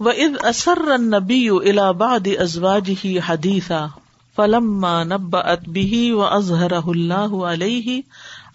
[0.00, 3.90] وَإِذْ أَسَرَّ النَّبِيُّ إِلَى بَعْدِ أَزْوَاجِهِ حَدِيثًا
[4.36, 8.02] فَلَمَّا نَبَّأَتْ بِهِ وَأَظْهَرَهُ اللَّهُ عَلَيْهِ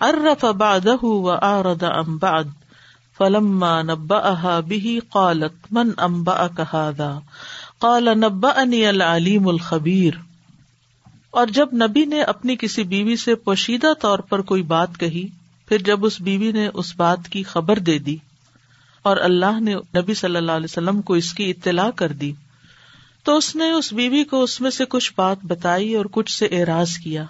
[0.01, 2.47] عَرَّفَ بَعْدَهُ وَأَعْرَضَ عَنْ بَعْدٍ
[3.19, 7.21] فَلَمَّا نَبَّأَهَا بِهِ قَالَتْ مَنْ أَنْبَأَكَ هَذَا؟
[7.79, 10.13] قَالَ نَبَّأَنِيَ الْعَلِيمُ الْخَبِيرُ
[11.31, 15.27] اور جب نبی نے اپنی کسی بیوی سے پوشیدہ طور پر کوئی بات کہی،
[15.65, 18.17] پھر جب اس بیوی نے اس بات کی خبر دے دی
[19.07, 22.33] اور اللہ نے نبی صلی اللہ علیہ وسلم کو اس کی اطلاع کر دی۔
[23.23, 26.45] تو اس نے اس بیوی کو اس میں سے کچھ بات بتائی اور کچھ سے
[26.45, 27.25] اعراض کیا۔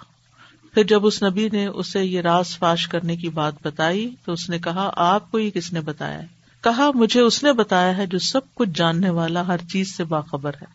[0.74, 4.50] پھر جب اس نبی نے اسے یہ راز فاش کرنے کی بات بتائی تو اس
[4.50, 6.26] نے کہا، آپ کو یہ کس نے بتایا ہے؟
[6.60, 10.50] کہا، مجھے اس نے بتایا ہے جو سب کچھ جاننے والا ہر چیز سے باخبر
[10.54, 10.66] ہے۔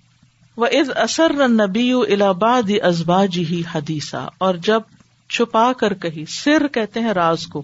[0.58, 4.82] وہ از اثر نبی الہباد ازباج ہی حدیثہ اور جب
[5.30, 7.64] چھپا کر کہی، سر کہتے ہیں راز کو۔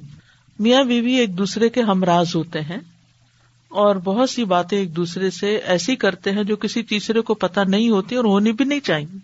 [0.59, 2.77] میاں بیوی ایک دوسرے کے ہم راز ہوتے ہیں۔
[3.69, 7.63] اور بہت سی باتیں ایک دوسرے سے ایسی کرتے ہیں جو کسی تیسرے کو پتا
[7.63, 9.17] نہیں ہوتی اور ہونی بھی نہیں چاہیے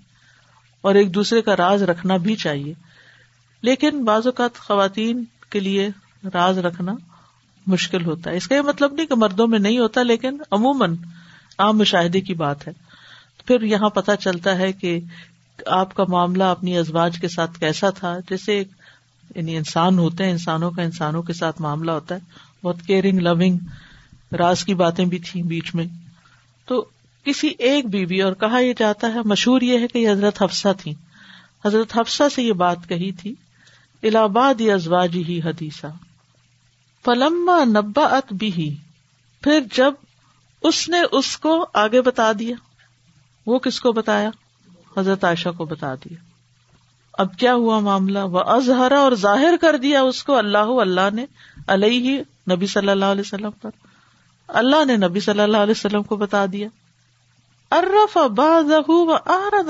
[0.82, 2.74] اور ایک دوسرے کا راز رکھنا بھی چاہیے۔
[3.62, 5.90] لیکن بعض اوقات خواتین کے لیے
[6.34, 6.94] راز رکھنا
[7.68, 10.96] مشکل ہوتا ہے۔ اس کا یہ مطلب نہیں کہ مردوں میں نہیں ہوتا، لیکن عموماً
[11.58, 12.74] عام مشاہدے کی بات ہے۔
[13.46, 15.00] پھر یہاں پتا چلتا ہے کہ
[15.66, 18.64] آپ کا معاملہ اپنی ازواج کے ساتھ کیسا تھا۔ جیسے
[19.36, 22.20] یعنی انسان ہوتے ہیں، انسانوں کا انسانوں کے ساتھ معاملہ ہوتا ہے۔
[22.64, 23.58] بہت کیئرنگ لونگ
[24.38, 25.86] راز کی باتیں بھی تھیں بیچ میں۔
[26.66, 26.86] تو
[27.24, 30.68] کسی ایک بیوی، اور کہا یہ جاتا ہے، مشہور یہ ہے کہ یہ حضرت حفصہ
[30.80, 30.94] تھی
[31.66, 33.36] حضرت حفصہ سے یہ بات کہی تھی
[34.04, 35.88] الہ آباد ازواج ہی حدیثہ۔
[37.04, 38.76] پلما نبا ات بھی
[39.42, 39.94] پھر جب
[40.64, 42.56] اس نے اس کو آگے بتا دیا،
[43.46, 44.30] وہ کس کو بتایا؟
[44.98, 46.18] حضرت عائشہ کو بتا دیا۔
[47.14, 51.26] اب کیا ہوا معاملہ؟ وہ ازہرا اور ظاہر کر دیا اس کو، اللہ اللہ نے
[51.68, 53.70] علیہ نبی صلی اللہ علیہ وسلم پر۔
[54.48, 56.68] اللہ نے نبی صلی اللہ علیہ وسلم کو بتا دیا۔
[57.72, 58.18] ارف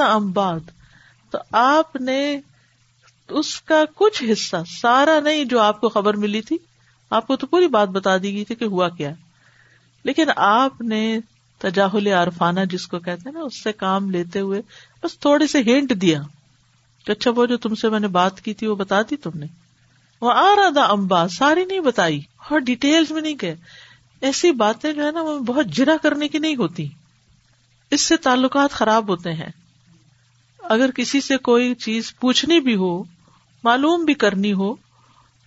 [0.01, 0.59] امباد
[1.31, 2.41] تو آپ نے
[3.29, 6.57] اس کا کچھ حصہ، سارا نہیں جو آپ کو خبر ملی تھی،
[7.09, 9.11] آپ کو تو پوری بات بتا دی گئی تھی کہ ہوا کیا۔
[10.03, 11.19] لیکن آپ نے
[11.57, 14.61] تجاہل عرفانہ جس کو کہتے ہیں نا، اس سے کام لیتے ہوئے
[15.03, 16.21] بس تھوڑے سے ہینٹ دیا۔
[17.05, 19.29] کہ اچھا وہ جو تم سے میں نے بات کی تھی، وہ بتا دی تم
[19.35, 19.45] نے۔
[20.21, 23.53] وہ آ رہا تھا امبا ساری نہیں بتائی۔ اور ڈیٹیل میں نہیں کہ
[24.25, 26.87] ایسی باتیں جو ہے نا وہ بہت جرا کرنے کی نہیں ہوتی۔
[27.91, 29.49] اس سے تعلقات خراب ہوتے ہیں۔
[30.59, 33.03] اگر کسی سے کوئی چیز پوچھنی بھی ہو،
[33.63, 34.75] معلوم بھی کرنی ہو،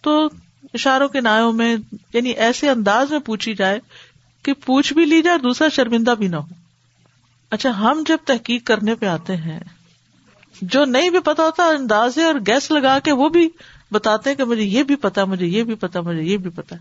[0.02, 0.28] تو
[0.74, 1.76] اشاروں کے نایوں میں
[2.14, 3.80] یعنی ایسے انداز میں پوچھی جائے
[4.42, 6.54] کہ پوچھ بھی لی جائے دوسرا شرمندہ بھی نہ ہو۔
[7.50, 9.60] اچھا ہم جب تحقیق کرنے پہ آتے ہیں،
[10.62, 13.48] جو نہیں بھی پتا ہوتا، اندازے اور گیس لگا کے وہ بھی
[13.90, 16.76] بتاتے ہیں کہ مجھے یہ بھی پتا، مجھے یہ بھی پتا، مجھے یہ بھی پتا۔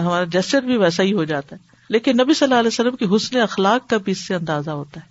[0.00, 1.60] ہمارا جسٹر بھی ویسا ہی ہو جاتا ہے۔
[1.90, 5.00] لیکن نبی صلی اللہ علیہ وسلم کی حسن اخلاق کا بھی اس سے اندازہ ہوتا
[5.00, 5.06] ہے۔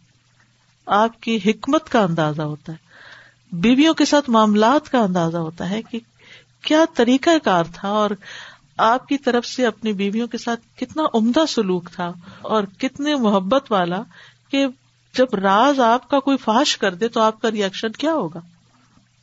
[0.86, 2.78] آپ کی حکمت کا اندازہ ہوتا ہے۔
[3.52, 6.00] بیویوں کے ساتھ معاملات کا اندازہ ہوتا ہے کہ
[6.62, 8.10] کیا طریقہ کار تھا اور
[8.78, 12.12] آپ کی طرف سے اپنی بیویوں کے ساتھ کتنا عمدہ سلوک تھا
[12.42, 14.02] اور کتنے محبت والا
[14.52, 14.66] کہ
[15.14, 18.40] جب راز آپ کا کوئی فاش کر دے تو آپ کا ریئیکشن کیا ہوگا؟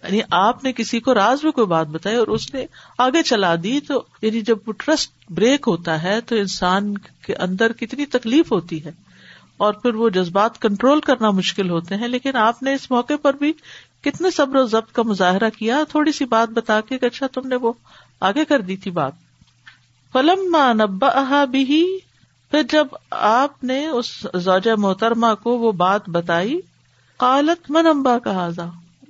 [0.04, 2.64] یعنی آپ نے کسی کو راز میں کوئی بات بتائی اور اس نے
[2.98, 7.72] آگے چلا دی، تو یعنی جب وہ ٹرسٹ بریک ہوتا ہے تو انسان کے اندر
[7.72, 8.90] کتنی تکلیف ہوتی ہے
[9.56, 13.34] اور پھر وہ جذبات کنٹرول کرنا مشکل ہوتے ہیں، لیکن آپ نے اس موقع پر
[13.34, 13.52] بھی
[14.04, 17.46] کتنے صبر و ضبط کا مظاہرہ کیا، تھوڑی سی بات بتا کے کہ اچھا تم
[17.48, 17.72] نے وہ
[18.20, 19.12] آگے کر دی تھی بات۔
[20.14, 21.82] فلم نبا بھی
[22.52, 26.60] پھر جب آپ نے اس زوجہ محترما کو وہ بات بتائی،
[27.20, 28.48] قالت من امبا کہا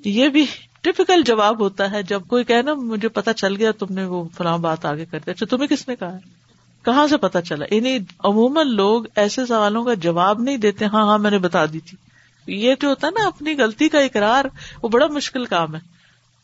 [0.04, 0.44] یہ بھی
[0.84, 4.28] ٹپکل جواب ہوتا ہے جب کوئی کہ نا، مجھے پتا چل گیا، تم نے وہ
[4.36, 6.18] فلاں بات آگے کر دیا اچھا تمہیں کس نے کہا؟
[6.84, 11.18] کہاں سے پتا چلا؟ انہیں عموماً لوگ ایسے سوالوں کا جواب نہیں دیتے ہاں ہاں
[11.18, 11.98] میں نے بتا دی تھی۔
[12.46, 14.44] یہ جو ہوتا ہے نا، اپنی غلطی کا اقرار،
[14.82, 15.80] وہ بڑا مشکل کام ہے۔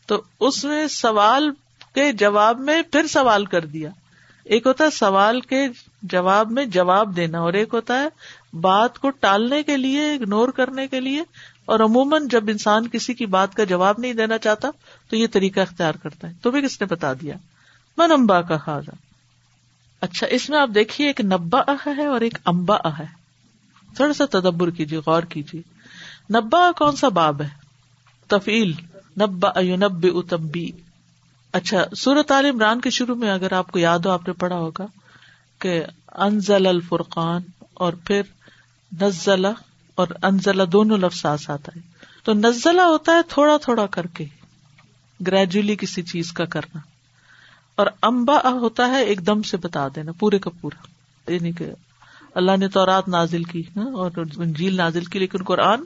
[0.05, 1.51] تو اس میں سوال
[1.95, 3.89] کے جواب میں پھر سوال کر دیا۔
[4.43, 5.67] ایک ہوتا ہے سوال کے
[6.03, 8.07] جواب میں جواب دینا، اور ایک ہوتا ہے
[8.57, 11.23] بات کو ٹالنے کے لیے، اگنور کرنے کے لیے
[11.71, 14.67] اور عموماً جب انسان کسی کی بات کا جواب نہیں دینا چاہتا،
[15.09, 17.35] تو یہ طریقہ اختیار کرتا ہے۔ تو بھی کس نے بتا دیا؟
[17.97, 18.91] من امبا کا خاصا
[20.01, 23.05] اچھا اس میں آپ دیکھیے ایک نبا اہ ہے اور ایک امبا اہ ہے۔
[23.95, 25.61] تھوڑا سا تدبر کیجیے، غور کیجیے۔
[26.33, 27.49] نبا کون سا باب ہے؟
[28.27, 28.73] تفیل
[29.21, 30.71] نبا نب اتمبی
[31.53, 34.55] اچھا سورت عال عمران کے شروع میں اگر آپ کو یاد ہو، آپ نے پڑھا
[34.55, 34.85] ہوگا
[35.59, 35.83] کہ
[36.15, 37.41] انزل الفرقان
[37.73, 38.21] اور پھر
[39.01, 39.47] نزلہ
[40.01, 41.79] اور انزلہ دونوں لفظ آتا ہے
[42.23, 44.25] تو نزلہ ہوتا ہے تھوڑا تھوڑا کر کے
[45.27, 46.79] گریجولی کسی چیز کا کرنا۔
[47.75, 50.87] اور امبا ہوتا ہے ایک دم سے بتا دینا، پورے کا پورا۔
[51.33, 51.65] یعنی کہ
[52.35, 55.79] اللہ نے تورات نازل کی ہاں، اور انجیل نازل کی، لیکن قرآن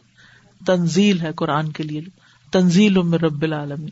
[0.66, 2.02] تنزیل ہے قرآن کے لیے۔
[2.52, 3.90] تنزیل رب العالمی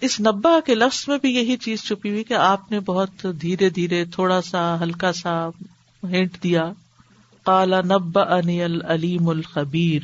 [0.00, 3.70] اس نبا کے لفظ میں بھی یہی چیز چھپی ہوئی کہ آپ نے بہت دھیرے
[3.70, 5.48] دھیرے تھوڑا سا، ہلکا سا،
[6.04, 6.72] ہینٹ دیا۔
[7.46, 10.02] کالا نبا انی العلیم الخبیر۔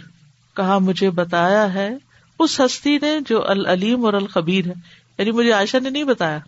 [0.56, 1.90] کہا، مجھے بتایا ہے،
[2.38, 4.72] اس ہستی نے جو العلیم اور الخبیر ہے۔
[5.18, 6.38] یعنی مجھے عائشہ نے نہیں بتایا۔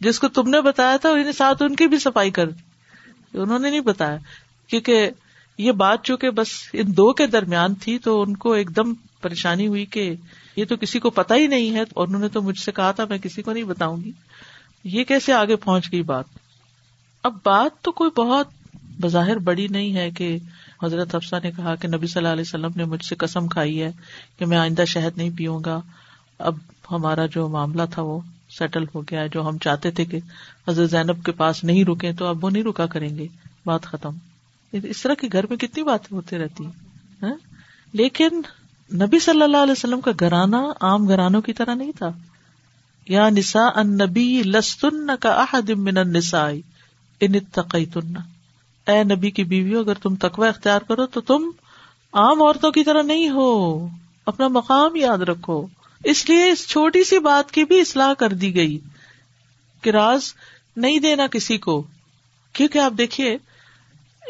[0.00, 2.60] جس کو تم نے بتایا تھا انہیں ساتھ ان کی بھی صفائی کر دی۔
[3.38, 4.18] انہوں نے نہیں بتایا۔
[4.66, 5.10] کیونکہ
[5.58, 9.66] یہ بات چونکہ بس ان دو کے درمیان تھی، تو ان کو ایک دم پریشانی
[9.66, 10.14] ہوئی کہ
[10.56, 12.92] یہ تو کسی کو پتا ہی نہیں ہے۔ اور انہوں نے تو مجھ سے کہا
[12.92, 14.12] تھا، میں کسی کو نہیں بتاؤں گی۔
[14.84, 16.24] یہ کیسے آگے پہنچ گئی بات؟
[17.22, 18.48] اب بات تو کوئی بہت
[19.00, 20.38] بظاہر بڑی نہیں ہے کہ
[20.82, 23.82] حضرت افسا نے کہا کہ نبی صلی اللہ علیہ وسلم نے مجھ سے قسم کھائی
[23.82, 23.92] ہے
[24.38, 25.80] کہ میں آئندہ شہد نہیں پیوں گا۔
[26.38, 26.54] اب
[26.90, 30.18] ہمارا جو معاملہ تھا وہ سیٹل ہو گیا جو ہم چاہتے تھے کہ
[30.68, 33.26] حضرت زینب کے پاس نہیں رکے تو اب وہ نہیں رکا کریں گے۔
[33.66, 34.10] بات ختم۔
[34.72, 36.72] اس طرح کے گھر میں کتنی باتیں ہوتی رہتی ہیں؟
[37.22, 37.34] ہاں؟
[37.92, 38.42] لیکن
[38.94, 42.10] نبی صلی اللہ علیہ وسلم کا گھرانہ عام گھرانوں کی طرح نہیں تھا۔
[43.08, 46.50] یا نسا ان نبی لستن کا احد من النساء،
[47.20, 48.14] ان تقیتن
[48.86, 51.50] اے نبی کی بیوی اگر تم تقوی اختیار کرو تو تم
[52.12, 53.88] عام عورتوں کی طرح نہیں ہو۔
[54.26, 55.66] اپنا مقام یاد رکھو۔
[56.04, 58.78] اس لیے اس چھوٹی سی بات کی بھی اصلاح کر دی گئی
[59.82, 60.34] کہ راز
[60.76, 61.82] نہیں دینا کسی کو۔
[62.52, 63.36] کیونکہ آپ دیکھیے،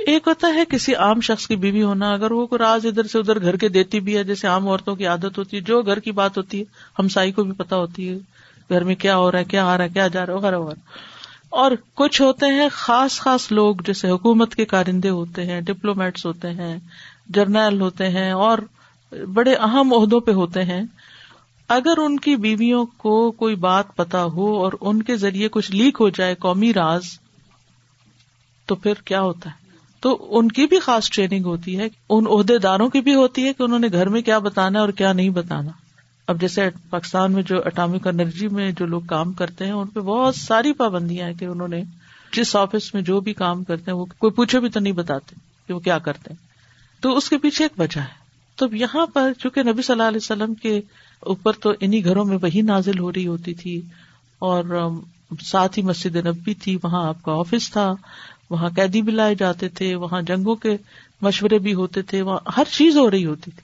[0.06, 3.42] ایک ہوتا ہے کسی عام شخص کی بیوی ہونا، اگر وہ راز ادھر سے ادھر
[3.42, 6.12] گھر کے دیتی بھی ہے، جیسے عام عورتوں کی عادت ہوتی ہے، جو گھر کی
[6.12, 6.64] بات ہوتی ہے
[6.98, 8.14] ہم سائی کو بھی پتا ہوتی ہے،
[8.70, 10.58] گھر میں کیا ہو رہا ہے، کیا آ رہا ہے، کیا جا رہا ہے وغیرہ
[10.58, 11.11] وغیرہ
[11.52, 16.50] اور کچھ ہوتے ہیں خاص خاص لوگ جیسے حکومت کے کارندے ہوتے ہیں ڈپلومیٹس ہوتے
[16.50, 16.78] ہیں
[17.28, 18.58] جرنیل ہوتے ہیں اور
[19.34, 20.82] بڑے اہم عہدوں پہ ہوتے ہیں۔
[21.68, 25.96] اگر ان کی بیویوں کو کوئی بات پتا ہو اور ان کے ذریعے کچھ لیک
[26.00, 27.02] ہو جائے قومی راز،
[28.66, 29.66] تو پھر کیا ہوتا ہے؟
[30.00, 33.52] تو ان کی بھی خاص ٹریننگ ہوتی ہے، ان عہدے داروں کی بھی ہوتی ہے
[33.52, 35.70] کہ انہوں نے گھر میں کیا بتانا اور کیا نہیں بتانا۔
[36.26, 40.00] اب جیسے پاکستان میں جو اٹامک انرجی میں جو لوگ کام کرتے ہیں، ان پہ
[40.00, 41.82] بہت ساری پابندیاں ہیں کہ انہوں نے
[42.32, 45.36] جس آفس میں جو بھی کام کرتے ہیں، وہ کوئی پوچھے بھی تو نہیں بتاتے
[45.66, 46.36] کہ وہ کیا کرتے ہیں۔
[47.02, 48.22] تو اس کے پیچھے ایک وجہ ہے۔
[48.56, 50.80] تو یہاں پر چونکہ نبی صلی اللہ علیہ وسلم کے
[51.20, 53.80] اوپر تو انہیں گھروں میں وہی نازل ہو رہی ہوتی تھی
[54.38, 54.88] اور
[55.42, 57.94] ساتھ ہی مسجد نبی تھی، وہاں آپ کا آفس تھا،
[58.50, 60.76] وہاں قیدی بھی لائے جاتے تھے، وہاں جنگوں کے
[61.20, 63.62] مشورے بھی ہوتے تھے، وہاں ہر چیز ہو رہی ہوتی تھی۔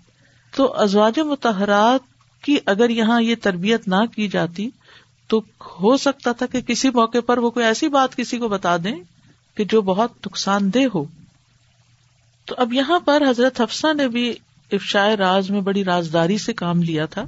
[0.56, 4.70] تو ازواج متحرات کی اگر یہاں یہ تربیت نہ کی جاتی
[5.26, 5.38] تو
[5.82, 8.96] ہو سکتا تھا کہ کسی موقع پر وہ کوئی ایسی بات کسی کو بتا دیں
[9.54, 11.04] کہ جو بہت نقصان دہ ہو۔
[12.44, 14.34] تو اب یہاں پر حضرت حفصہ نے بھی
[14.72, 17.24] افشائے راز میں بڑی رازداری سے کام لیا تھا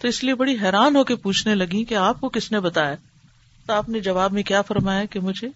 [0.00, 2.94] تو اس لیے بڑی حیران ہو کے پوچھنے لگی کہ آپ کو کس نے بتایا؟
[3.66, 5.48] تو آپ نے جواب میں کیا فرمایا کہ مجھے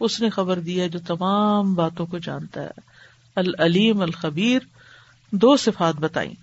[0.00, 2.70] اس نے خبر دی ہے جو تمام باتوں کو جانتا ہے۔
[3.36, 4.58] العلیم الخبیر،
[5.32, 6.34] دو صفات بتائی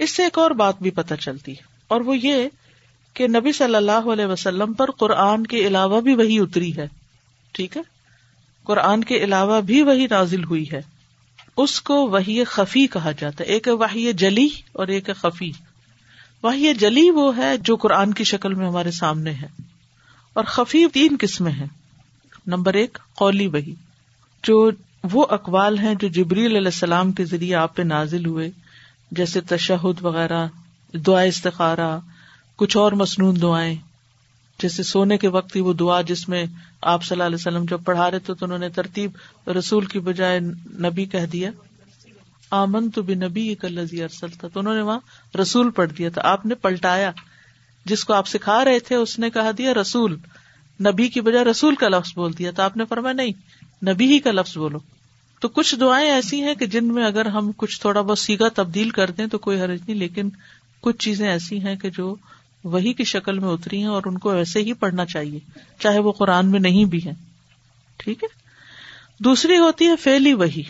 [0.00, 2.48] اس سے ایک اور بات بھی پتہ چلتی ہے، اور وہ یہ
[3.14, 6.86] کہ نبی صلی اللہ علیہ وسلم پر قرآن کے علاوہ بھی وہی اتری ہے۔
[7.52, 7.82] ٹھیک ہے؟
[8.64, 10.82] قرآن کے علاوہ بھی وہی نازل ہوئی ہے۔
[11.56, 15.50] اس کو وہی خفی کہا جاتا ہے۔ ایک وحی جلی اور ایک خفی۔
[16.42, 19.46] وہی جلی وہ ہے جو قرآن کی شکل میں ہمارے سامنے ہے۔
[20.32, 21.66] اور خفی تین قسمیں ہیں۔
[22.46, 23.74] نمبر ایک، قولی وہی
[24.42, 24.70] جو
[25.12, 28.50] وہ اقوال ہیں جو جبریل علیہ السلام کے ذریعے آپ پہ نازل ہوئے۔
[29.10, 30.46] جیسے تشہد وغیرہ
[30.94, 31.98] دعا استخارہ،
[32.56, 33.74] کچھ اور مصنون دعائیں۔
[34.58, 36.44] جیسے سونے کے وقت ہی وہ دعا جس میں
[36.82, 39.10] آپ صلی اللہ علیہ وسلم جب پڑھا رہے تھے تو انہوں نے ترتیب
[39.58, 40.40] رسول کی بجائے
[40.80, 41.50] نبی کہہ دیا
[42.50, 45.00] آمن تو بھی نبی لذی ارسل تھا تو انہوں نے وہاں
[45.36, 47.10] رسول پڑھ دیا تھا۔ آپ نے پلٹایا۔
[47.84, 50.16] جس کو آپ سکھا رہے تھے اس نے کہا دیا رسول۔
[50.80, 53.32] نبی کی بجائے رسول کا لفظ بول دیا تو آپ نے فرمایا نہیں،
[53.92, 54.78] نبی ہی کا لفظ بولو۔
[55.40, 58.90] تو کچھ دعائیں ایسی ہیں کہ جن میں اگر ہم کچھ تھوڑا بہت سیگا تبدیل
[58.90, 60.28] کر دیں تو کوئی حرج نہیں، لیکن
[60.80, 62.16] کچھ چیزیں ایسی ہیں کہ جو
[62.64, 65.38] وہی کی شکل میں اتری ہیں اور ان کو ایسے ہی پڑھنا چاہیے،
[65.78, 67.10] چاہے وہ قرآن میں نہیں بھی ہے
[67.96, 68.28] ٹھیک ہے؟
[69.24, 70.62] دوسری ہوتی ہے فیلی وہی۔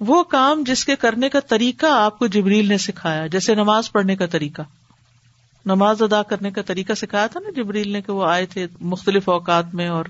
[0.00, 4.16] وہ کام جس کے کرنے کا طریقہ آپ کو جبریل نے سکھایا، جیسے نماز پڑھنے
[4.16, 4.62] کا طریقہ۔
[5.66, 9.28] نماز ادا کرنے کا طریقہ سکھایا تھا نا جبریل نے کہ وہ آئے تھے مختلف
[9.28, 10.04] اوقات میں اور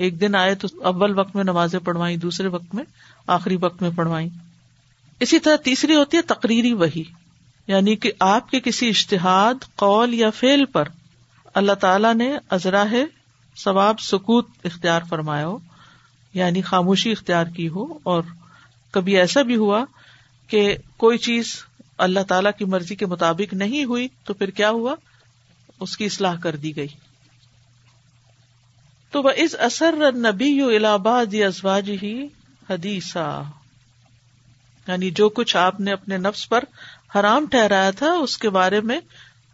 [0.00, 2.84] ایک دن آئے تو اول وقت میں نمازیں پڑھوائی دوسرے وقت میں
[3.26, 4.28] آخری وقت میں پڑھوائی
[5.20, 7.02] اسی طرح تیسری ہوتی ہے تقریری وہی
[7.68, 10.88] یعنی کہ آپ کے کسی اشتہاد، قول یا فیل پر
[11.54, 12.94] اللہ تعالی نے ازراہ
[13.56, 15.58] ثواب، سکوت اختیار فرمایا ہو
[16.34, 18.22] یعنی خاموشی اختیار کی ہو، اور
[18.90, 19.84] کبھی ایسا بھی ہوا
[20.48, 21.56] کہ کوئی چیز
[21.98, 24.94] اللہ تعالی کی مرضی کے مطابق نہیں ہوئی تو پھر کیا ہوا؟
[25.80, 26.88] اس کی اصلاح کر دی گئی۔
[29.10, 32.28] تو وہ از اثر نبی الہباد ازواج ہی
[32.70, 33.42] حدیثہ
[34.86, 36.64] یعنی جو کچھ آپ نے اپنے نفس پر
[37.14, 39.00] حرام ٹھہرایا تھا، اس کے بارے میں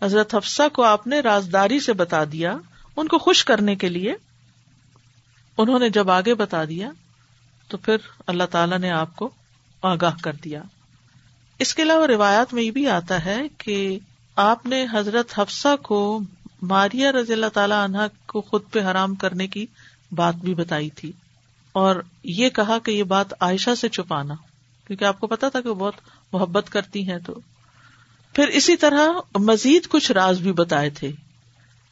[0.02, 2.56] حضرت حفصہ کو آپ نے رازداری سے بتا دیا،
[2.96, 4.14] ان کو خوش کرنے کے لیے۔
[5.58, 6.90] انہوں نے جب آگے بتا دیا،
[7.68, 7.96] تو پھر
[8.26, 9.30] اللہ تعالی نے آپ کو
[9.82, 10.62] آگاہ کر دیا۔
[11.58, 13.98] اس کے علاوہ روایات میں یہ بھی آتا ہے کہ
[14.36, 16.20] آپ نے حضرت حفصہ کو
[16.66, 19.66] ماریا رضی اللہ تعالی عنہ کو خود پہ حرام کرنے کی
[20.12, 21.12] بات بھی بتائی تھی
[21.72, 24.34] اور یہ کہا کہ یہ بات عائشہ سے چھپانا
[24.86, 25.94] کیونکہ آپ کو پتا تھا کہ وہ بہت
[26.32, 27.40] محبت کرتی ہیں تو۔
[28.34, 31.10] پھر اسی طرح مزید کچھ راز بھی بتائے تھے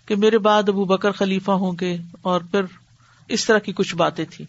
[0.07, 2.61] کہ میرے بعد ابو بکر خلیفہ ہوں گے اور پھر
[3.29, 4.45] اس طرح کی کچھ باتیں تھی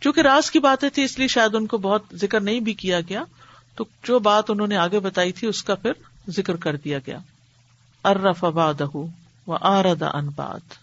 [0.00, 3.00] چونکہ راز کی باتیں تھی اس لیے شاید ان کو بہت ذکر نہیں بھی کیا
[3.00, 3.24] گیا،
[3.74, 5.92] تو جو بات انہوں نے آگے بتائی تھی اس کا پھر
[6.28, 7.18] ذکر کر دیا گیا۔
[8.04, 8.74] ارف اباد
[9.46, 10.74] و آرد ان باد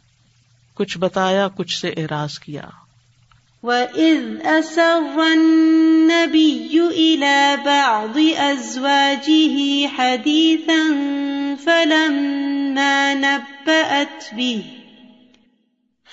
[0.75, 2.61] کچھ بتایا، کچھ سے اعراض کیا۔
[3.63, 10.83] وَإِذْ أَسَرَّ النَّبِيُّ إِلَى بَعْضِ أَزْوَاجِهِ حَدِيثًا
[11.63, 14.61] فَلَمَّا نَبَّأَتْ بِهِ،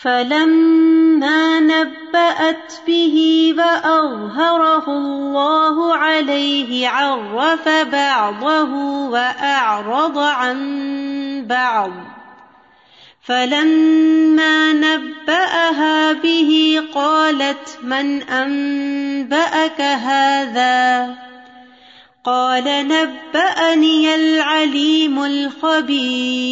[0.02, 8.74] فَلَمَّا نَبَّأَتْ بِهِ وَأَظْهَرَهُ اللَّهُ عَلَيْهِ عَرَّفَ بَعْضَهُ
[9.10, 10.58] وَأَعْرَضَ عَن
[11.46, 12.13] بَعْضٍ.
[13.24, 21.08] فلما نبأها به قالت من أنبأك هذا؟
[22.24, 26.44] قال نبأني العليم الخبير.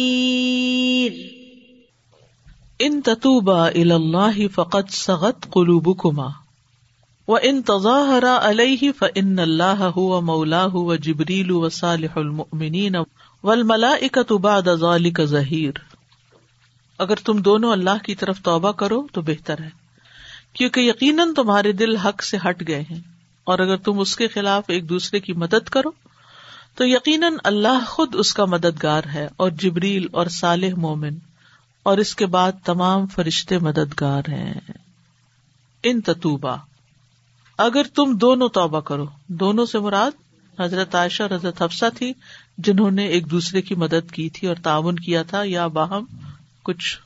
[2.81, 6.33] ان تتوبا الى الله فقد صغت قلوبكما.
[7.27, 13.05] وان تظاهرا عليه فان الله هو مولاه وجبريل وصالح المؤمنين
[13.43, 15.92] والملائكة بعد ذلك ظهير
[16.99, 19.69] اگر تم دونوں اللہ کی طرف توبہ کرو تو بہتر ہے،
[20.53, 22.99] کیونکہ یقیناً تمہارے دل حق سے ہٹ گئے ہیں۔
[23.43, 25.91] اور اگر تم اس کے خلاف ایک دوسرے کی مدد کرو،
[26.75, 31.13] تو یقیناً اللہ خود اس کا مددگار ہے اور جبریل اور صالح مومن
[31.83, 34.53] اور اس کے بعد تمام فرشتے مددگار ہیں۔
[35.83, 36.57] ان تتوبہ
[37.57, 40.11] اگر تم دونوں توبہ کرو، دونوں سے مراد
[40.59, 42.13] حضرت عائشہ اور حضرت حفصہ تھی،
[42.57, 46.05] جنہوں نے ایک دوسرے کی مدد کی تھی اور تعاون کیا تھا، یا باہم
[46.63, 46.99] کچھ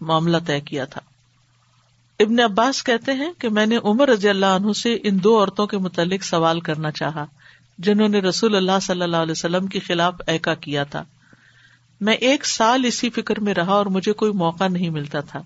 [0.00, 1.00] معاملہ طے کیا تھا۔
[2.20, 5.66] ابن عباس کہتے ہیں کہ میں نے عمر رضی اللہ عنہ سے ان دو عورتوں
[5.66, 7.26] کے متعلق سوال کرنا چاہا،
[7.78, 11.04] جنہوں نے رسول اللہ صلی اللہ علیہ وسلم کے خلاف ایکا کیا تھا۔
[12.00, 15.42] میں ایک سال اسی فکر میں رہا اور مجھے کوئی موقع نہیں ملتا تھا۔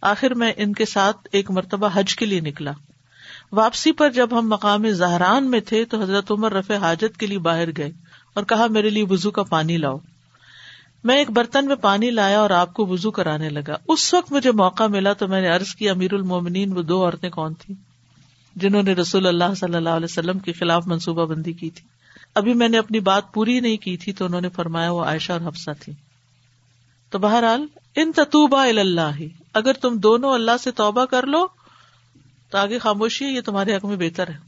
[0.00, 2.72] آخر میں ان کے ساتھ ایک مرتبہ حج کے لیے نکلا۔
[3.52, 7.38] واپسی پر جب ہم مقام زہران میں تھے تو حضرت عمر رفع حاجت کے لیے
[7.38, 7.92] باہر گئے
[8.34, 9.98] اور کہا، میرے لیے وزو کا پانی لاؤ۔
[11.06, 14.50] میں ایک برتن میں پانی لایا اور آپ کو وزو کرانے لگا۔ اس وقت مجھے
[14.50, 17.74] موقع ملا تو میں نے ارض کی امیر المومنین، وہ دو عورتیں کون تھی
[18.56, 21.88] جنہوں نے رسول اللہ صلی اللہ علیہ وسلم کے خلاف منصوبہ بندی کی تھی۔
[22.34, 25.32] ابھی میں نے اپنی بات پوری نہیں کی تھی تو انہوں نے فرمایا، وہ عائشہ
[25.32, 25.92] اور حفصہ تھی
[27.10, 29.22] تو بہرحال، ان تتوبہ اللہ،
[29.52, 31.46] اگر تم دونوں اللہ سے توبہ کر لو
[32.50, 34.38] تو آگے خاموشی ہے، یہ تمہارے حق میں بہتر ہے۔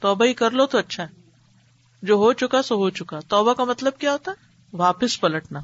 [0.00, 1.08] توبہ ہی کر لو تو اچھا ہے۔
[2.02, 5.60] جو ہو چکا سو ہو چکا۔ توبہ کا مطلب کیا ہوتا ہے؟ واپس پلٹنا۔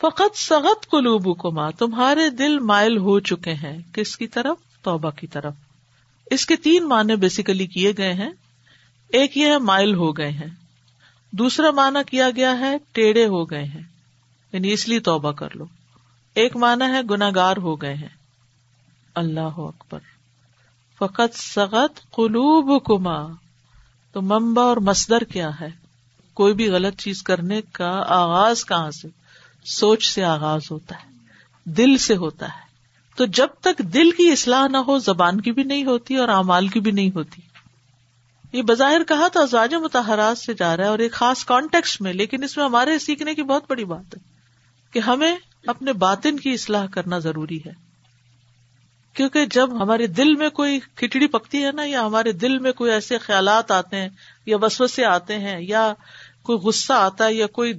[0.00, 5.26] فقط سغت قلوب کما تمہارے دل مائل ہو چکے ہیں، کس کی طرف؟ توبہ کی
[5.26, 5.54] طرف۔
[6.30, 8.30] اس کے تین معنی بیسیکلی کیے گئے ہیں۔
[9.08, 10.46] ایک یہ ہے مائل ہو گئے ہیں۔
[11.32, 13.82] دوسرا معنی کیا گیا ہے؟ ٹیڑے ہو گئے ہیں۔
[14.52, 15.64] یعنی اس لیے توبہ کر لو۔
[16.34, 18.08] ایک معنی ہے گناگار ہو گئے ہیں۔
[19.14, 19.98] اللہ اکبر۔
[20.98, 23.26] فقط سغت قلوب کما
[24.12, 25.68] تو ممبا اور مسدر کیا ہے؟
[26.34, 29.17] کوئی بھی غلط چیز کرنے کا آغاز کہاں سے؟
[29.68, 31.10] سوچ سے آغاز ہوتا ہے،
[31.64, 32.68] دل سے ہوتا ہے۔
[33.16, 36.68] تو جب تک دل کی اصلاح نہ ہو، زبان کی بھی نہیں ہوتی اور اعمال
[36.68, 37.42] کی بھی نہیں ہوتی۔
[38.52, 42.12] یہ بظاہر کہا تو ازواج متحرات سے جا رہا ہے اور ایک خاص کانٹیکس میں،
[42.12, 44.22] لیکن اس میں ہمارے سیکھنے کی بہت بڑی بات ہے
[44.90, 47.72] کہ ہمیں اپنے باطن کی اصلاح کرنا ضروری ہے۔
[49.14, 52.92] کیونکہ جب ہمارے دل میں کوئی کھچڑی پکتی ہے نا، یا ہمارے دل میں کوئی
[52.92, 54.08] ایسے خیالات آتے ہیں،
[54.46, 55.94] یا وسوسے آتے ہیں، یا
[56.42, 57.72] کوئی غصہ آتا ہے، یا کوئی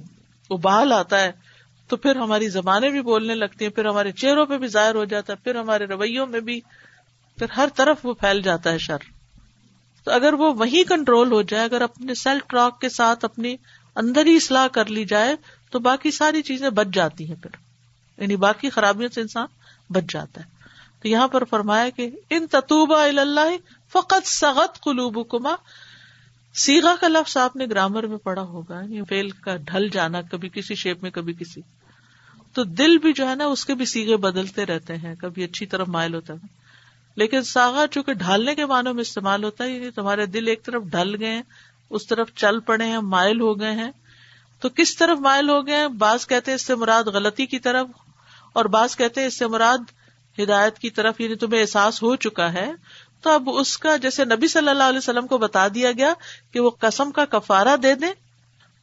[0.50, 1.49] ابال آتا ہے
[1.90, 5.04] تو پھر ہماری زبانیں بھی بولنے لگتی ہیں، پھر ہمارے چہروں پہ بھی ظاہر ہو
[5.04, 6.60] جاتا ہے، پھر ہمارے رویوں میں بھی،
[7.38, 8.96] پھر ہر طرف وہ پھیل جاتا ہے شر۔
[10.04, 13.56] تو اگر وہ وہی کنٹرول ہو جائے، اگر اپنے سیلف ٹراک کے ساتھ اپنی
[13.96, 15.36] اندر ہی اصلاح کر لی جائے،
[15.70, 17.50] تو باقی ساری چیزیں بچ جاتی ہیں پھر۔
[18.22, 19.46] یعنی باقی خرابیوں سے انسان
[19.90, 20.46] بچ جاتا ہے۔
[21.02, 23.56] تو یہاں پر فرمایا کہ ان تتوبہ اللہ
[23.92, 25.54] فقط سغت قلوب کما
[26.54, 30.48] سیگا کا لفظ آپ نے گرامر میں پڑھا ہوگا یعنی فیل کا ڈھل جانا، کبھی
[30.48, 31.60] کسی شیپ میں، کبھی کسی۔
[32.54, 35.66] تو دل بھی جو ہے نا، اس کے بھی سیگے بدلتے رہتے ہیں، کبھی اچھی
[35.66, 36.46] طرف مائل ہوتا ہے۔
[37.16, 40.82] لیکن ساگا چونکہ ڈھالنے کے معنوں میں استعمال ہوتا ہے یعنی تمہارے دل ایک طرف
[40.82, 41.42] ڈھل گئے
[41.90, 43.90] اس طرف چل پڑے ہیں، مائل ہو گئے ہیں۔
[44.60, 47.86] تو کس طرف مائل ہو گئے ہیں؟ بعض کہتے اس سے مراد غلطی کی طرف،
[48.52, 49.78] اور بعض کہتے اس سے مراد
[50.40, 52.72] ہدایت کی طرف یعنی تمہیں احساس ہو چکا ہے۔
[53.22, 56.14] تو اب اس کا جیسے نبی صلی اللہ علیہ وسلم کو بتا دیا گیا
[56.52, 58.12] کہ وہ قسم کا کفارہ دے دیں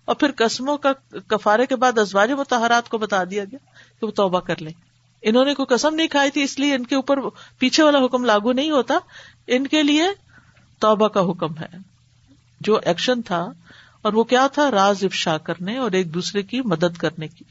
[0.05, 0.93] اور پھر قسموں کا
[1.27, 3.57] کفارے کے بعد ازواج متحرات کو بتا دیا گیا
[3.99, 4.73] کہ وہ توبہ کر لیں۔
[5.21, 7.19] انہوں نے کوئی قسم نہیں کھائی تھی، اس لیے ان کے اوپر
[7.59, 8.93] پیچھے والا حکم لاگو نہیں ہوتا۔
[9.47, 10.03] ان کے لیے
[10.79, 11.77] توبہ کا حکم ہے۔
[12.61, 13.47] جو ایکشن تھا
[14.01, 17.43] اور وہ کیا تھا؟ راز افشا کرنے اور ایک دوسرے کی مدد کرنے کی۔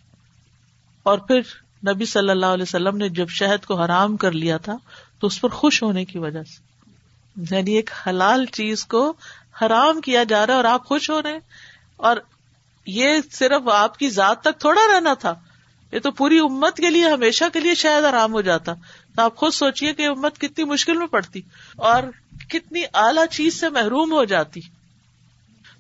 [1.02, 1.40] اور پھر
[1.88, 4.76] نبی صلی اللہ علیہ وسلم نے جب شہد کو حرام کر لیا تھا
[5.18, 6.75] تو اس پر خوش ہونے کی وجہ سے۔
[7.36, 9.12] یعنی ایک حلال چیز کو
[9.62, 11.40] حرام کیا جا رہا ہے اور آپ خوش ہو رہے ہیں۔
[11.96, 12.16] اور
[12.86, 15.34] یہ صرف آپ کی ذات تک تھوڑا رہنا تھا۔
[15.92, 18.74] یہ تو پوری امت کے لیے، ہمیشہ کے لیے شاید آرام ہو جاتا۔
[19.16, 21.40] تو آپ خود سوچیے کہ امت کتنی مشکل میں پڑتی
[21.76, 22.02] اور
[22.48, 24.60] کتنی اعلی چیز سے محروم ہو جاتی۔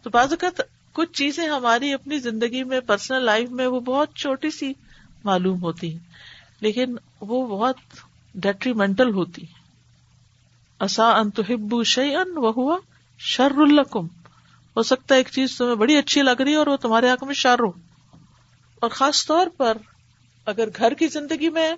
[0.02, 0.60] تو بعض اوقات
[0.92, 4.72] کچھ چیزیں ہماری اپنی زندگی میں پرسنل لائف میں وہ بہت چھوٹی سی
[5.24, 5.98] معلوم ہوتی ہیں،
[6.60, 7.76] لیکن وہ بہت
[8.34, 9.42] ڈیٹریمنٹل ہوتی
[10.80, 12.78] اصا ان تو ہبو شی ان وہ ہوا
[13.18, 14.06] شر القم
[14.76, 17.24] ہو سکتا ہے ایک چیز تمہیں بڑی اچھی لگ رہی ہے اور وہ تمہارے حق
[17.24, 17.70] میں شر ہو۔
[18.80, 19.76] اور خاص طور پر
[20.46, 21.74] اگر گھر کی زندگی میں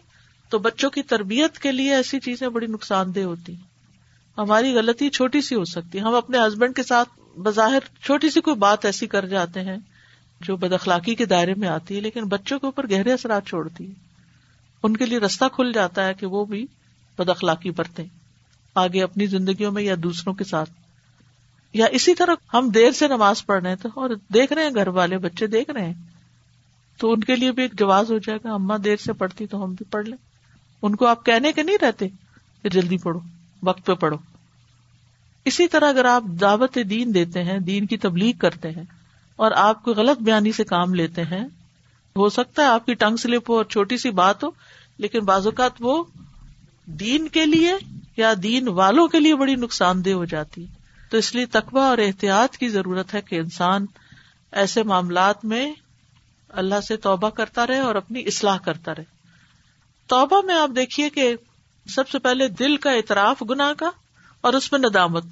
[0.49, 3.69] تو بچوں کی تربیت کے لیے ایسی چیزیں بڑی نقصان دہ ہوتی۔ ہیں
[4.39, 8.57] ہماری غلطی چھوٹی سی ہو سکتی۔ ہم اپنے ہسبینڈ کے ساتھ بظاہر چھوٹی سی کوئی
[8.57, 9.77] بات ایسی کر جاتے ہیں
[10.41, 13.89] جو بد اخلاقی کے دائرے میں آتی ہے، لیکن بچوں کے اوپر گہرے اثرات چھوڑتی
[13.89, 13.95] ہے
[14.83, 16.67] ان کے لیے رستہ کھل جاتا ہے کہ وہ بھی
[17.19, 18.03] بد اخلاقی برتے
[18.75, 20.71] آگے اپنی زندگیوں میں یا دوسروں کے ساتھ۔
[21.75, 24.89] یا اسی طرح ہم دیر سے نماز پڑھ رہے تھے اور دیکھ رہے ہیں، گھر
[24.89, 25.95] والے بچے دیکھ رہے ہیں۔
[26.97, 29.65] تو ان کے لیے بھی ایک جواز ہو جائے گا اما دیر سے پڑھتی تو
[29.65, 30.17] ہم بھی پڑھ لیں۔
[30.83, 32.09] ان کو آپ کہنے کے نہیں رہتے
[32.63, 33.21] کہ جلدی پڑھو،
[33.63, 34.17] وقت پہ پڑھو۔
[35.45, 38.83] اسی طرح اگر آپ دعوت دین دیتے ہیں، دین کی تبلیغ کرتے ہیں
[39.37, 41.45] اور آپ کو غلط بیانی سے کام لیتے ہیں،
[42.17, 44.51] ہو سکتا ہے آپ کی ٹنگ سلپ ہو اور چھوٹی سی بات ہو،
[44.99, 46.05] لیکن بعض اوقات وہ
[46.87, 47.73] دین کے لیے
[48.19, 50.67] یا دین والوں کے لیے بڑی نقصان دہ ہو جاتی۔
[51.11, 53.87] تو اس لیے تقوی اور احتیاط کی ضرورت ہے کہ انسان
[54.53, 55.75] ایسے معاملات میں
[56.49, 59.05] اللہ سے توبہ کرتا رہے اور اپنی اصلاح کرتا رہے۔
[60.07, 61.37] توبہ میں آپ دیکھیے کہ
[61.89, 63.91] سب سے پہلے دل کا اعتراف گنا کا
[64.41, 65.25] اور اس میں ندامت۔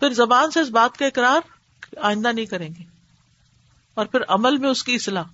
[0.00, 1.40] پھر زبان سے اس بات کا اقرار
[2.00, 2.84] آئندہ نہیں کریں گے۔
[3.94, 5.24] اور پھر عمل میں اس کی اصلاح۔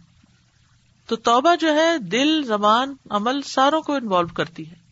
[1.07, 4.84] تو توبہ جو ہے دل، زبان، عمل ساروں کو انوالو کرتی ہے۔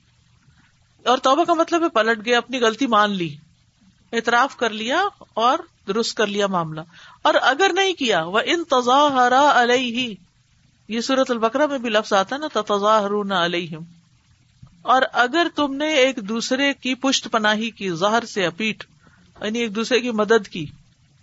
[1.06, 3.36] اور توبہ کا مطلب ہے پلٹ گیا، اپنی غلطی مان لی،
[4.12, 5.02] اعتراف کر لیا
[5.34, 6.80] اور درست کر لیا معاملہ۔
[7.22, 9.28] اور اگر نہیں کیا وہ ان تضا
[9.62, 10.14] علیہ
[10.88, 13.84] یہ سورت البکرا میں بھی لفظ آتا نا تضاہر علیہم
[14.82, 18.84] اور اگر تم نے ایک دوسرے کی پشت پناہی کی، زہر سے اپیٹ
[19.40, 20.66] یعنی ایک دوسرے کی مدد کی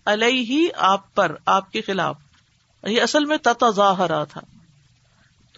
[0.06, 2.18] علیہ آپ پر، آپ کے خلاف
[2.84, 4.42] یہ اصل میں تضاہرا تھا۔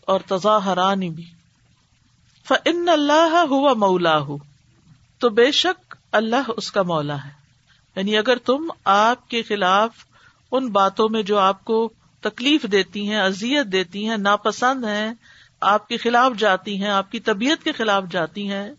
[0.06, 1.24] اور تضاہرانی بھی۔
[2.48, 4.38] فن اللہ ہوا مولا ہو
[5.20, 7.30] تو بے شک اللہ اس کا مولا ہے۔
[7.96, 9.92] یعنی اگر تم آپ کے خلاف
[10.52, 11.90] ان باتوں میں جو آپ کو
[12.22, 15.14] تکلیف دیتی ہیں ازیت دیتی ہیں، ناپسند ہیں،
[15.62, 18.72] آپ کے خلاف جاتی ہیں، آپ کی طبیعت کے خلاف جاتی ہیں،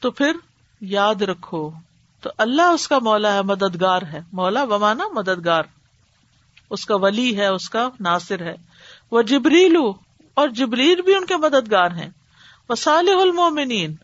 [0.00, 0.32] تو پھر
[0.80, 1.70] یاد رکھو،
[2.20, 5.62] تو اللہ اس کا مولا ہے، مددگار ہے۔ مولا بمانا مددگار۔
[6.70, 8.54] اس کا ولی ہے، اس کا ناصر ہے۔
[9.10, 9.92] وہ جبریلو
[10.34, 12.10] اور جبریل بھی ان کے مددگار ہیں۔
[12.68, 13.94] وہ صالح المومنین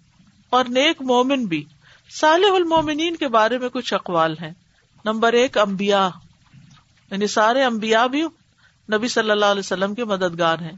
[0.50, 1.64] اور نیک مومن بھی۔
[2.10, 4.50] صالح المومنین کے بارے میں کچھ اقوال ہیں۔
[5.04, 6.10] نمبر ایک امبیا
[7.10, 8.22] یعنی سارے امبیا بھی
[8.92, 10.72] نبی صلی اللہ علیہ وسلم کے مددگار ہیں۔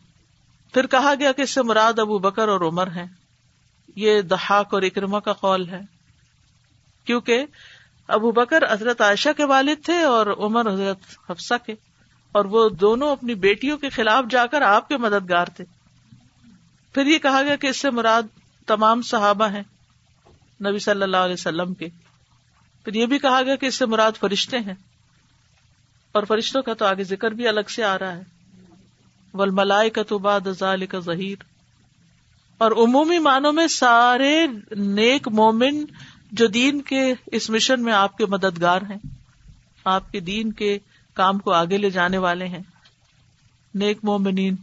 [0.75, 3.07] پھر کہا گیا کہ اس سے مراد ابو بکر اور عمر ہیں۔
[3.97, 5.81] یہ دہاق اور اکرما کا قول ہے۔
[7.05, 7.45] کیونکہ
[8.09, 11.75] ابو بکر حضرت عائشہ کے والد تھے اور عمر حضرت حفصہ کے۔
[12.33, 15.76] اور وہ دونوں اپنی بیٹیوں کے خلاف جا کر آپ کے مددگار تھے۔
[16.97, 18.23] پھر یہ کہا گیا کہ اس سے مراد
[18.67, 19.63] تمام صحابہ ہیں
[20.65, 21.89] نبی صلی اللہ علیہ وسلم کے۔
[22.85, 24.75] پھر یہ بھی کہا گیا کہ اس سے مراد فرشتے ہیں۔
[26.13, 28.23] اور فرشتوں کا تو آگے ذکر بھی الگ سے آ رہا ہے۔
[29.35, 31.37] ول ملائے کا تو باد کا ظہیر۔
[32.59, 35.85] اور عمومی معنوں میں سارے نیک مومن
[36.33, 39.09] جو دین کے اس مشن میں آپ کے مددگار ہیں،
[39.85, 40.79] آپ کے دین کے
[41.15, 42.63] کام کو آگے لے جانے والے ہیں۔
[43.75, 44.57] نیک مومنین۔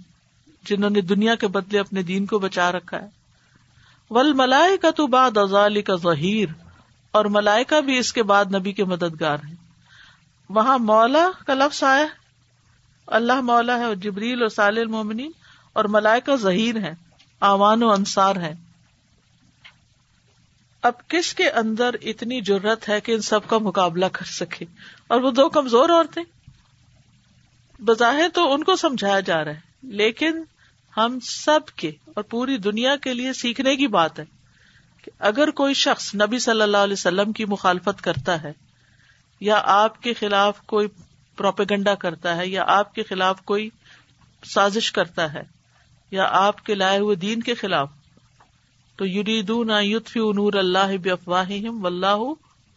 [0.65, 3.07] جنہوں نے دنیا کے بدلے اپنے دین کو بچا رکھا ہے۔
[4.09, 6.49] ول ملائے کا تو باد ازال کا ظہیر
[7.11, 9.55] اور ملائکا بھی اس کے بعد نبی کے مددگار ہیں۔
[10.49, 12.05] وہاں مولا کا لفظ آیا۔
[13.07, 15.31] اللہ مولا ہے اور جبریل اور سال المومنین۔
[15.73, 16.95] اور ملائکہ ظہیر ہیں۔
[17.39, 18.53] آوان و انصار ہیں۔
[20.81, 24.65] اب کس کے اندر اتنی ضرورت ہے کہ ان سب کا مقابلہ کر سکے؟
[25.07, 26.23] اور وہ دو کمزور عورتیں۔
[27.79, 30.43] بظاہر تو ان کو سمجھایا جا رہا ہے، لیکن
[30.97, 34.25] ہم سب کے اور پوری دنیا کے لیے سیکھنے کی بات ہے
[35.03, 38.51] کہ اگر کوئی شخص نبی صلی اللہ علیہ وسلم کی مخالفت کرتا ہے
[39.41, 40.87] یا آپ کے خلاف کوئی
[41.35, 43.69] پروپیگنڈا کرتا ہے یا آپ کے خلاف کوئی
[44.43, 45.43] سازش کرتا ہے
[46.11, 47.89] یا آپ کے لائے ہوئے دین کے خلاف،
[48.95, 52.17] تو یریدون یوتفی نور اللہ بفواہم واللہ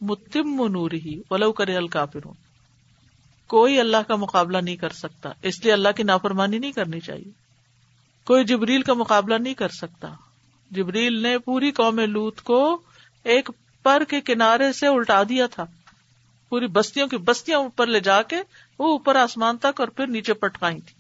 [0.00, 2.35] متم نور ہی ولو کرے الکافرون۔
[3.46, 7.45] کوئی اللہ کا مقابلہ نہیں کر سکتا، اس لیے اللہ کی نافرمانی نہیں کرنی چاہیے۔
[8.27, 10.09] کوئی جبریل کا مقابلہ نہیں کر سکتا۔
[10.71, 12.83] جبریل نے پوری قوم لوت کو
[13.25, 13.51] ایک
[13.83, 15.65] پر کے کنارے سے الٹا دیا تھا۔
[16.49, 18.37] پوری بستیوں کی بستیاں اوپر لے جا کے
[18.79, 20.95] وہ اوپر آسمان تک اور پھر نیچے پٹکائی تھی۔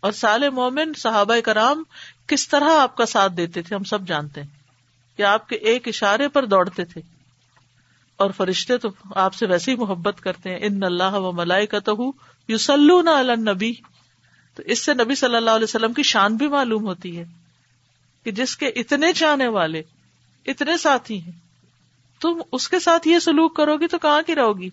[0.00, 1.82] اور سال مومن صحابہ کرام
[2.26, 4.48] کس طرح آپ کا ساتھ دیتے تھے؟ ہم سب جانتے ہیں
[5.16, 7.00] کہ آپ کے ایک اشارے پر دوڑتے تھے۔
[8.16, 11.78] اور فرشتے تو آپ سے ویسے ہی محبت کرتے ہیں، ان اللہ و ملائی کا
[11.78, 12.12] تو
[12.48, 13.72] یوسلو نہ النبی
[14.54, 17.24] تو اس سے نبی صلی اللہ علیہ وسلم کی شان بھی معلوم ہوتی ہے
[18.24, 19.82] کہ جس کے اتنے چاہنے والے،
[20.46, 21.32] اتنے ساتھی ہیں،
[22.20, 24.68] تم اس کے ساتھ یہ سلوک کرو گی تو کہاں کی رہو گی؟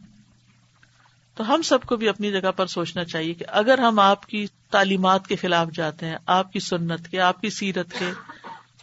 [1.35, 4.45] تو ہم سب کو بھی اپنی جگہ پر سوچنا چاہیے کہ اگر ہم آپ کی
[4.69, 8.11] تعلیمات کے خلاف جاتے ہیں، آپ کی سنت کے، آپ کی سیرت کے،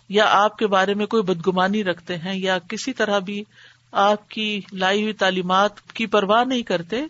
[0.09, 3.45] یا آپ کے بارے میں کوئی بدگمانی رکھتے ہیں، یا کسی طرح بھی
[3.93, 7.03] آپ کی لائی ہوئی تعلیمات کی پرواہ نہیں کرتے،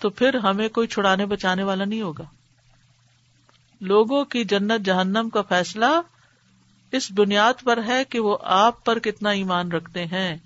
[0.00, 2.24] تو پھر ہمیں کوئی چھڑانے بچانے والا نہیں ہوگا۔
[3.82, 6.00] لوگوں کی جنت جہنم کا فیصلہ
[6.92, 10.36] اس بنیاد پر ہے کہ وہ آپ پر کتنا ایمان رکھتے ہیں،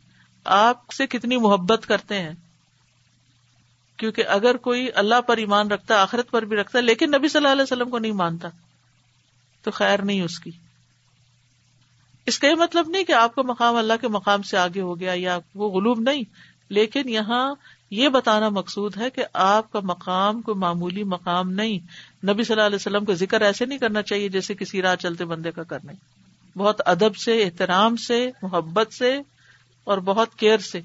[0.46, 2.33] آپ سے کتنی محبت کرتے ہیں۔
[3.96, 7.29] کیونکہ اگر کوئی اللہ پر ایمان رکھتا ہے آخرت پر بھی رکھتا ہے لیکن نبی
[7.29, 8.49] صلی اللہ علیہ وسلم کو نہیں مانتا،
[9.62, 10.51] تو خیر نہیں اس کی۔
[12.27, 14.99] اس کا یہ مطلب نہیں کہ آپ کا مقام اللہ کے مقام سے آگے ہو
[15.01, 16.22] گیا یا وہ غلوب نہیں،
[16.68, 17.55] لیکن یہاں
[17.90, 21.79] یہ بتانا مقصود ہے کہ آپ کا مقام کوئی معمولی مقام نہیں۔
[22.27, 25.25] نبی صلی اللہ علیہ وسلم کا ذکر ایسے نہیں کرنا چاہیے جیسے کسی راہ چلتے
[25.25, 25.92] بندے کا کرنا
[26.59, 29.18] بہت ادب سے، احترام سے، محبت سے
[29.85, 30.81] اور بہت کیئر سے۔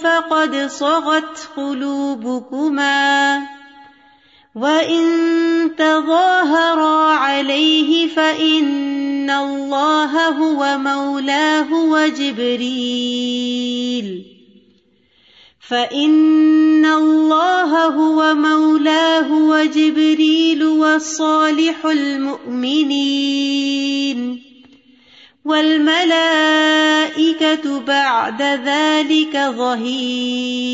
[0.00, 3.38] فقد صغت قلوبكما
[4.54, 13.06] وَإِن تَظَاهَرَا عَلَيْهِ فَإِنَّ اللَّهَ هُوَ مَوْلَاهُ وَجِبْرِيلُ
[15.68, 23.00] فَإِنَّ اللَّهَ هُوَ مَوْلَاهُ وَجِبْرِيلُ وَالصَّالِحُ الْمُؤْمِنِينَ
[25.44, 26.90] وَالْمَلَائِكَةُ
[27.80, 30.70] بَعْدَ ذَلِكَ ظَهِيرٌ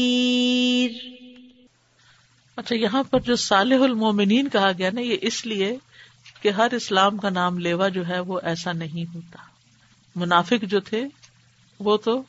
[2.66, 5.76] اچھا یہاں پر جو صالح المومنین کہا گیا نا، یہ اس لیے
[6.42, 9.38] کہ ہر اسلام کا نام لیوا جو ہے وہ ایسا نہیں ہوتا۔
[10.16, 11.04] منافق جو تھے،
[11.80, 12.22] وہ تو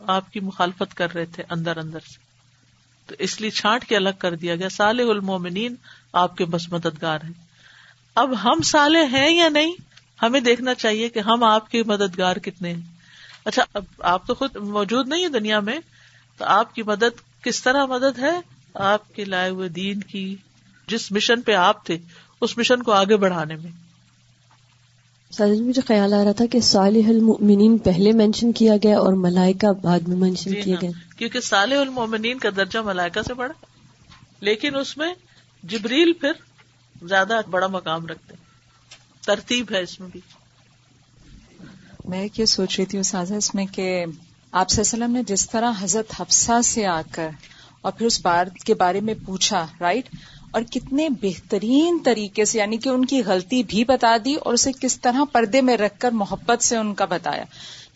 [0.00, 2.18] آپ کی مخالفت کر رہے تھے اندر اندر سے۔
[3.06, 5.74] تو اس لیے چھانٹ کے الگ کر دیا گیا، صالح المومنین
[6.12, 7.32] آپ کے بس مددگار ہیں۔
[8.14, 9.74] اب ہم سالے ہیں یا نہیں؟
[10.22, 12.82] ہمیں دیکھنا چاہیے کہ ہم آپ کے مددگار کتنے ہیں۔
[13.44, 15.78] اچھا اب آپ تو خود موجود نہیں ہے دنیا میں،
[16.38, 20.36] تو آپ کی مدد کس طرح مدد ہے؟ آپ کے لائے ہوئے دین کی
[20.86, 21.98] جس مشن پہ آپ تھے
[22.40, 23.70] اس مشن کو آگے بڑھانے میں۔
[25.40, 30.00] مجھے خیال آ رہا تھا کہ صالح المؤمنین پہلے مینشن کیا گیا اور ملائکہ بعد
[30.00, 33.54] میں مینشن جی کیا ہاں، گیا کیونکہ صالح المؤمنین کا درجہ ملائکہ سے بڑھا
[34.40, 35.14] لیکن اس میں
[35.62, 36.32] جبریل پھر
[37.02, 38.34] زیادہ بڑا مقام رکھتے
[39.22, 40.20] ترتیب ہے اس میں بھی۔
[42.04, 44.04] میں یہ سوچ رہی تھی اس میں کہ
[44.52, 47.28] آپ وسلم نے جس طرح حضرت حفصہ سے آ کر
[47.80, 50.08] اور پھر اس بات کے بارے میں پوچھا رائٹ
[50.50, 54.70] اور کتنے بہترین طریقے سے یعنی کہ ان کی غلطی بھی بتا دی اور اسے
[54.80, 57.44] کس طرح پردے میں رکھ کر محبت سے ان کا بتایا۔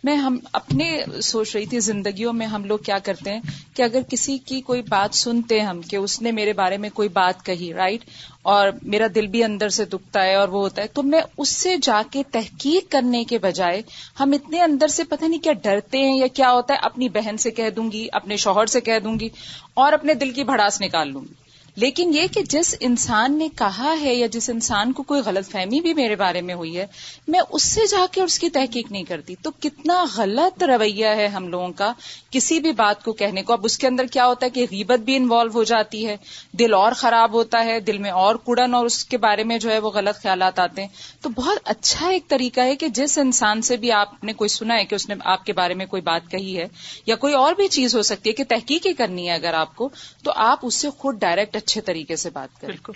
[0.05, 3.41] میں ہم اپنے سوچ رہی تھی زندگیوں میں ہم لوگ کیا کرتے ہیں
[3.75, 7.09] کہ اگر کسی کی کوئی بات سنتے ہم کہ اس نے میرے بارے میں کوئی
[7.09, 8.05] بات کہی رائٹ
[8.43, 11.49] اور میرا دل بھی اندر سے دکھتا ہے اور وہ ہوتا ہے، تو میں اس
[11.49, 13.83] سے جا کے تحقیق کرنے کے بجائے
[14.21, 17.37] ہم اتنے اندر سے پتہ نہیں کیا ڈرتے ہیں یا کیا ہوتا ہے، اپنی بہن
[17.37, 19.29] سے کہہ دوں گی، اپنے شوہر سے کہہ دوں گی
[19.75, 21.42] اور اپنے دل کی بھڑاس نکال لوں گی۔
[21.77, 25.81] لیکن یہ کہ جس انسان نے کہا ہے یا جس انسان کو کوئی غلط فہمی
[25.81, 26.87] بھی میرے بارے میں ہوئی ہے،
[27.29, 31.27] میں اس سے جا کے اس کی تحقیق نہیں کرتی۔ تو کتنا غلط رویہ ہے
[31.27, 31.93] ہم لوگوں کا
[32.31, 35.01] کسی بھی بات کو کہنے کو۔ اب اس کے اندر کیا ہوتا ہے کہ غیبت
[35.01, 36.17] بھی انوالو ہو جاتی ہے،
[36.53, 39.71] دل اور خراب ہوتا ہے، دل میں اور کوڑن اور اس کے بارے میں جو
[39.71, 40.89] ہے وہ غلط خیالات آتے ہیں۔
[41.21, 44.77] تو بہت اچھا ایک طریقہ ہے کہ جس انسان سے بھی آپ نے کوئی سنا
[44.77, 46.67] ہے کہ اس نے آپ کے بارے میں کوئی بات کہی ہے
[47.07, 49.89] یا کوئی اور بھی چیز ہو سکتی ہے کہ تحقیق کرنی ہے اگر آپ کو،
[50.25, 52.93] تو آپ اس سے خود ڈائریکٹ اچھے طریقے سے بات کریں۔ بالکل۔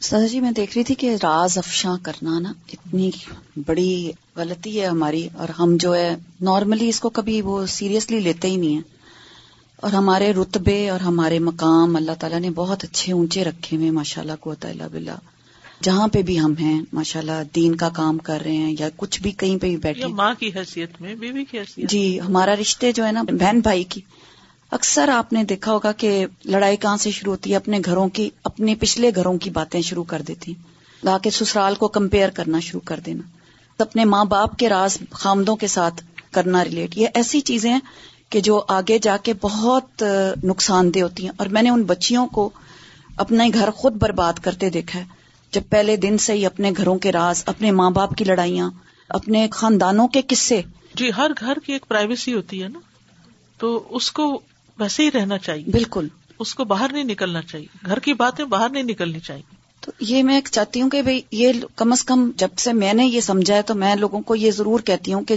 [0.00, 3.10] سر جی میں دیکھ رہی تھی کہ راز افشاں کرنا نا اتنی
[3.66, 8.48] بڑی غلطی ہے ہماری اور ہم جو ہے نارملی اس کو کبھی وہ سیریسلی لیتے
[8.48, 8.82] ہی نہیں ہیں۔
[9.76, 14.22] اور ہمارے رتبے اور ہمارے مقام اللہ تعالیٰ نے بہت اچھے اونچے رکھے ہوئے ماشاء
[14.22, 15.16] اللہ کو اللہ بلّہ
[15.82, 19.22] جہاں پہ بھی ہم ہیں ماشاء اللہ دین کا کام کر رہے ہیں یا کچھ
[19.22, 22.92] بھی کہیں پہ بھی بیٹھے۔ ماں کی حیثیت میں بیوی کی حیثیت جی ہمارا رشتے
[22.92, 24.00] جو ہے نا بہن بھائی کی۔
[24.70, 28.30] اکثر آپ نے دیکھا ہوگا کہ لڑائی کہاں سے شروع ہوتی ہے، اپنے گھروں کی،
[28.44, 30.54] اپنے پچھلے گھروں کی باتیں شروع کر دیتی
[31.04, 33.22] لا کے سسرال کو کمپیئر کرنا شروع کر دینا۔
[33.78, 37.80] اپنے ماں باپ کے راز خامدوں کے ساتھ کرنا ریلیٹ یہ ایسی چیزیں ہیں
[38.28, 40.04] کہ جو آگے جا کے بہت
[40.44, 42.50] نقصان دہ ہوتی ہیں۔ اور میں نے ان بچیوں کو
[43.16, 45.04] اپنا گھر خود برباد کرتے دیکھا ہے۔
[45.52, 48.70] جب پہلے دن سے ہی اپنے گھروں کے راز، اپنے ماں باپ کی لڑائیاں،
[49.08, 50.62] اپنے خاندانوں کے قصے۔
[50.94, 52.78] جی ہر گھر کی ایک پرائیویسی ہوتی ہے نا۔
[53.58, 54.40] تو اس کو
[54.78, 56.08] ویسے ہی رہنا چاہیے۔ بالکل۔
[56.38, 59.42] اس کو باہر نہیں نکلنا چاہیے۔ گھر کی باتیں باہر نہیں نکلنی چاہیے۔
[59.80, 63.06] تو یہ میں چاہتی ہوں کہ بھائی یہ کم از کم جب سے میں نے
[63.06, 65.36] یہ سمجھا ہے تو میں لوگوں کو یہ ضرور کہتی ہوں کہ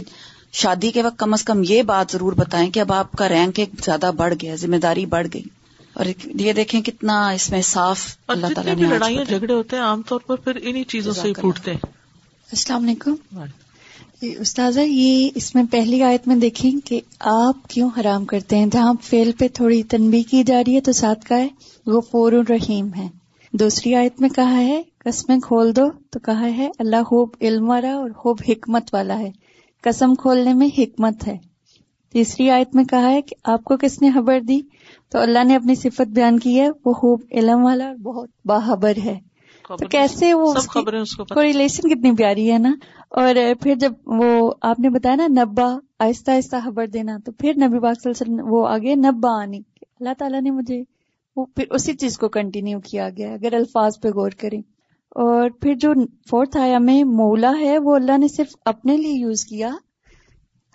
[0.51, 3.59] شادی کے وقت کم از کم یہ بات ضرور بتائیں کہ اب آپ کا رینک
[3.59, 5.43] ایک زیادہ بڑھ گیا ذمہ داری بڑھ گئی۔
[5.93, 10.01] اور یہ دیکھیں کتنا اس میں صاف اللہ تعالیٰ نے لڑائیاں۔ جھگڑے ہوتے ہیں عام
[10.01, 11.85] طور پر پھر انہی چیزوں سے ہی پھوٹتے ہیں۔
[12.51, 13.15] السلام علیکم۔
[14.21, 18.65] جی، استاذہ، یہ اس میں پہلی آیت میں دیکھیں کہ آپ کیوں حرام کرتے ہیں؟
[18.65, 21.47] جہاں فیل پہ تھوڑی تنبیہ کی جا رہی ہے تو ساتھ کا ہے،
[21.85, 23.07] غفور الرحیم ہے۔
[23.53, 27.93] دوسری آیت میں کہا ہے، قسمیں کھول دو، تو کہا ہے، اللہ خوب علم والا
[27.93, 29.31] اور خوب حکمت والا ہے۔
[29.83, 31.37] قسم کھولنے میں حکمت ہے۔
[32.11, 34.61] تیسری آیت میں کہا ہے کہ آپ کو کس نے خبر دی؟
[35.09, 38.93] تو اللہ نے اپنی صفت بیان کی ہے، وہ خوب علم والا اور بہت باخبر
[39.05, 39.26] ہے۔
[39.67, 42.75] تو کیسے وہ سب خبریں اس کو ریلیشن کتنی پیاری ہے نا؟
[43.09, 47.53] اور پھر جب وہ آپ نے بتایا نا نبا آہستہ آہستہ خبر دینا تو پھر
[47.55, 50.83] نبی پاک صلی اللہ علیہ وسلم وہ آگے نبا آنی۔ اللہ تعالیٰ نے مجھے
[51.35, 54.61] وہ پھر اسی چیز کو کنٹینیو کیا گیا اگر الفاظ پہ غور کریں۔
[55.09, 55.93] اور پھر جو
[56.29, 59.71] فورتھ آیا میں مولا ہے وہ اللہ نے صرف اپنے لیے یوز کیا۔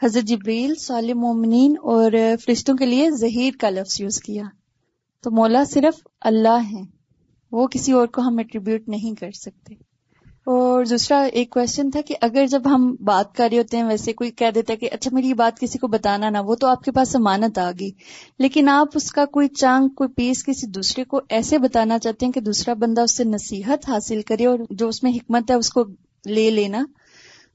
[0.03, 2.13] حضرت جبریل صالح مومنین اور
[2.45, 4.43] فرشتوں کے لیے ظہیر کا لفظ یوز کیا۔
[5.23, 7.02] تو مولا صرف اللہ ہے
[7.53, 9.75] وہ کسی اور کو ہم ایٹریبیوٹ نہیں کر سکتے۔
[10.47, 14.13] اور دوسرا ایک کوشچن تھا کہ اگر جب ہم بات کر رہے ہوتے ہیں، ویسے
[14.13, 16.67] کوئی کہہ دیتا ہے کہ اچھا میری یہ بات کسی کو بتانا نہ، وہ تو
[16.67, 17.91] آپ کے پاس امانت آ گئی۔
[18.39, 22.33] لیکن آپ اس کا کوئی چانگ کوئی پیس کسی دوسرے کو ایسے بتانا چاہتے ہیں
[22.33, 25.71] کہ دوسرا بندہ اس سے نصیحت حاصل کرے اور جو اس میں حکمت ہے اس
[25.71, 25.85] کو
[26.27, 26.85] لے لینا،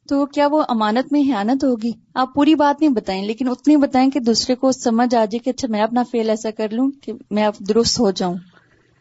[0.09, 4.11] تو کیا وہ امانت میں حیانت ہوگی؟ آپ پوری بات نہیں بتائیں، لیکن اتنی بتائیں
[4.11, 7.13] کہ دوسرے کو سمجھ آ جائے کہ اچھا میں اپنا فیل ایسا کر لوں کہ
[7.31, 8.35] میں اب درست ہو جاؤں۔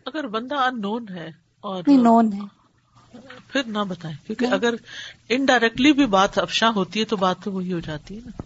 [0.07, 2.41] اگر بندہ ان نون ہے اور نون ہے۔
[3.49, 4.75] پھر نہ بتائیں کیونکہ اگر
[5.29, 8.43] انڈائریکٹلی بھی بات افشاں ہوتی ہے تو بات تو وہی ہو جاتی ہے نا۔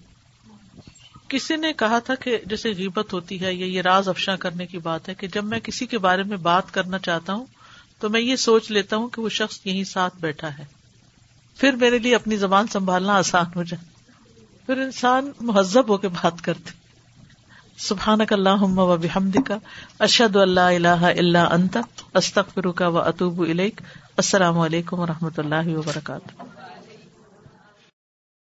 [1.28, 4.78] کسی نے کہا تھا کہ جیسے غیبت ہوتی ہے یا یہ راز افشاں کرنے کی
[4.78, 7.46] بات ہے کہ جب میں کسی کے بارے میں بات کرنا چاہتا ہوں
[7.98, 10.64] تو میں یہ سوچ لیتا ہوں کہ وہ شخص یہیں ساتھ بیٹھا ہے۔
[11.56, 13.90] پھر میرے لیے اپنی زبان سنبھالنا آسان ہو جائے۔
[14.66, 16.79] پھر انسان مہذب ہو کے بات کرتے۔
[17.80, 19.58] سبحان کا اللہ و بحمد کا
[19.98, 21.78] اشد اللہ اللہ اللہ انت
[22.14, 26.59] استخر کا و اطوب السلام علیکم و رحمۃ اللہ وبرکاتہ۔